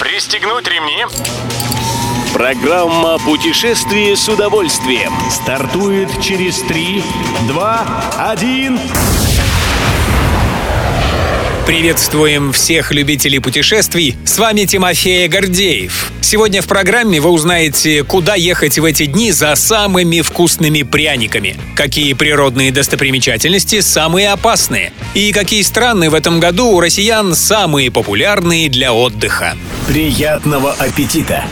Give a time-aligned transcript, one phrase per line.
[0.00, 1.04] Пристегнуть ремни.
[2.32, 5.12] Программа «Путешествие с удовольствием».
[5.28, 7.02] Стартует через 3,
[7.48, 8.80] 2, 1.
[11.66, 14.16] Приветствуем всех любителей путешествий.
[14.24, 16.12] С вами Тимофей Гордеев.
[16.22, 22.12] Сегодня в программе вы узнаете, куда ехать в эти дни за самыми вкусными пряниками, какие
[22.14, 28.92] природные достопримечательности самые опасные и какие страны в этом году у россиян самые популярные для
[28.92, 29.56] отдыха.
[29.88, 31.44] Приятного аппетита!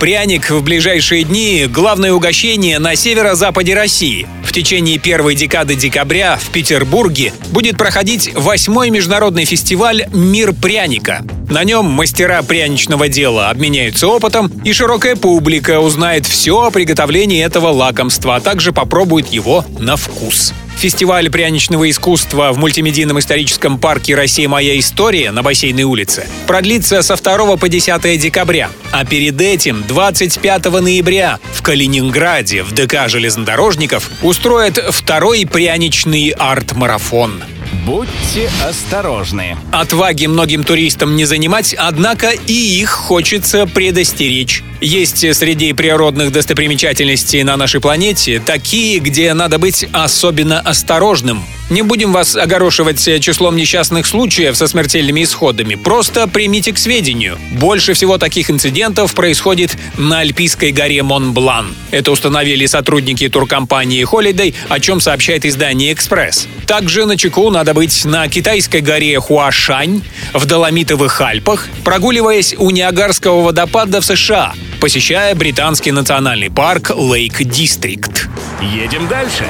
[0.00, 4.26] Пряник в ближайшие дни– главное угощение на северо-западе России.
[4.42, 11.22] В течение первой декады декабря в Петербурге будет проходить восьмой международный фестиваль «Мир пряника».
[11.48, 17.68] На нем мастера пряничного дела обменяются опытом, и широкая публика узнает все о приготовлении этого
[17.68, 20.52] лакомства, а также попробует его на вкус.
[20.76, 24.48] Фестиваль пряничного искусства в мультимедийном историческом парке «Россия.
[24.48, 28.68] Моя история» на Бассейной улице продлится со 2 по 10 декабря.
[28.92, 37.42] А перед этим 25 ноября в Калининграде в ДК железнодорожников устроят второй пряничный арт-марафон.
[37.86, 39.56] Будьте осторожны.
[39.72, 44.62] Отваги многим туристам не занимать, однако и их хочется предостеречь.
[44.80, 51.42] Есть среди природных достопримечательностей на нашей планете такие, где надо быть особенно осторожным.
[51.70, 55.76] Не будем вас огорошивать числом несчастных случаев со смертельными исходами.
[55.76, 57.38] Просто примите к сведению.
[57.52, 61.74] Больше всего таких инцидентов происходит на Альпийской горе Монблан.
[61.90, 66.46] Это установили сотрудники туркомпании Holiday, о чем сообщает издание «Экспресс».
[66.66, 73.42] Также на чеку надо быть на китайской горе Хуашань, в Доломитовых Альпах, прогуливаясь у Ниагарского
[73.42, 78.28] водопада в США, посещая британский национальный парк Лейк Дистрикт.
[78.60, 79.46] Едем дальше.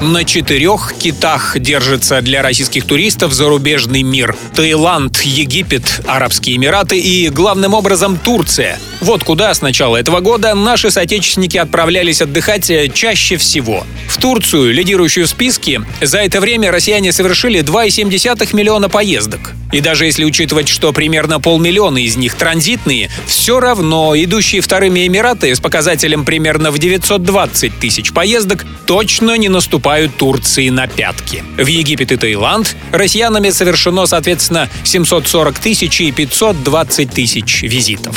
[0.00, 4.34] На четырех китах держится для российских туристов зарубежный мир.
[4.54, 8.78] Таиланд, Египет, Арабские Эмираты и, главным образом, Турция.
[9.00, 13.86] Вот куда с начала этого года наши соотечественники отправлялись отдыхать э, чаще всего.
[14.08, 19.52] В Турцию, лидирующую в списке, за это время россияне совершили 2,7 миллиона поездок.
[19.72, 25.54] И даже если учитывать, что примерно полмиллиона из них транзитные, все равно идущие вторыми Эмираты
[25.54, 31.42] с показателем примерно в 920 тысяч поездок точно не наступают Турции на пятки.
[31.56, 38.16] В Египет и Таиланд россиянами совершено, соответственно, 740 тысяч и 520 тысяч визитов.